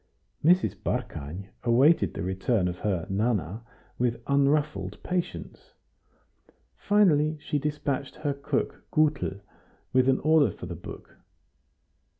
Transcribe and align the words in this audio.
Mrs. 0.43 0.75
Barkany 0.81 1.49
awaited 1.61 2.15
the 2.15 2.23
return 2.23 2.67
of 2.67 2.79
her 2.79 3.05
"Nana" 3.07 3.61
with 3.99 4.19
unruffled 4.25 4.97
patience; 5.03 5.75
finally 6.75 7.37
she 7.39 7.59
despatched 7.59 8.15
her 8.15 8.33
cook 8.33 8.83
Gutel 8.91 9.41
with 9.93 10.09
an 10.09 10.19
order 10.21 10.49
for 10.49 10.65
the 10.65 10.73
book. 10.73 11.17